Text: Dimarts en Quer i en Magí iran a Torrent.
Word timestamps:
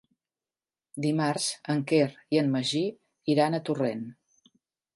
Dimarts 1.05 1.49
en 1.75 1.83
Quer 1.93 2.09
i 2.37 2.41
en 2.43 2.51
Magí 2.57 2.83
iran 3.35 3.59
a 3.59 3.61
Torrent. 3.69 4.05